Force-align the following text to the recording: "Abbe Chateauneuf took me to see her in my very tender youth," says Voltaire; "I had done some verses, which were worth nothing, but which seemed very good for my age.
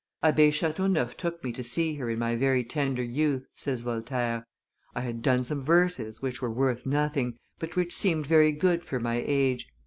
"Abbe 0.23 0.49
Chateauneuf 0.49 1.15
took 1.15 1.43
me 1.43 1.51
to 1.51 1.61
see 1.61 1.93
her 1.97 2.09
in 2.09 2.17
my 2.17 2.35
very 2.35 2.63
tender 2.63 3.03
youth," 3.03 3.45
says 3.53 3.81
Voltaire; 3.81 4.47
"I 4.95 5.01
had 5.01 5.21
done 5.21 5.43
some 5.43 5.63
verses, 5.63 6.23
which 6.23 6.41
were 6.41 6.49
worth 6.49 6.87
nothing, 6.87 7.37
but 7.59 7.75
which 7.75 7.93
seemed 7.95 8.25
very 8.25 8.51
good 8.51 8.83
for 8.83 8.99
my 8.99 9.23
age. 9.23 9.67